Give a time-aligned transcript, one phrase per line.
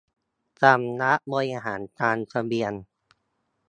[0.61, 2.73] สำนักบริหารการทะเบียน